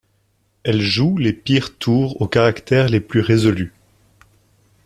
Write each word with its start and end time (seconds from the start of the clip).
Elle 0.63 0.81
joue 0.81 1.17
les 1.19 1.31
pires 1.31 1.77
tours 1.77 2.19
aux 2.23 2.27
caractères 2.27 2.89
les 2.89 2.99
plus 3.01 3.19
résolus. 3.19 3.71